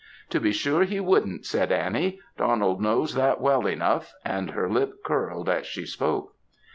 "To 0.31 0.39
be 0.39 0.51
sure, 0.51 0.83
he 0.83 0.99
wouldn't," 0.99 1.45
said 1.45 1.71
Annie; 1.71 2.19
"Donald 2.35 2.81
knows 2.81 3.13
that 3.13 3.39
well 3.39 3.67
enough;" 3.67 4.15
and 4.25 4.49
her 4.49 4.67
lip 4.67 5.03
curled 5.05 5.47
as 5.47 5.67
she 5.67 5.85
spoke! 5.85 6.33